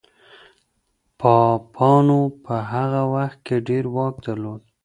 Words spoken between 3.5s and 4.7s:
ډېر واک درلود.